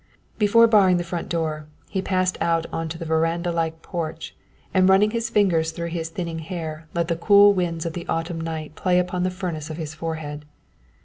Before 0.39 0.65
barring 0.65 0.97
the 0.97 1.03
front 1.03 1.29
door, 1.29 1.67
he 1.87 2.01
passed 2.01 2.35
out 2.41 2.65
on 2.73 2.89
to 2.89 2.97
the 2.97 3.05
verandah 3.05 3.51
like 3.51 3.83
porch 3.83 4.35
and 4.73 4.89
running 4.89 5.11
his 5.11 5.29
fingers 5.29 5.69
through 5.69 5.89
his 5.89 6.09
thinning 6.09 6.39
hair 6.39 6.87
let 6.95 7.07
the 7.07 7.15
cool 7.15 7.53
winds 7.53 7.85
of 7.85 7.93
the 7.93 8.07
autumn 8.07 8.41
night 8.41 8.73
play 8.73 8.97
upon 8.97 9.21
the 9.21 9.29
furnace 9.29 9.69
of 9.69 9.77
his 9.77 9.93
forehead. 9.93 10.43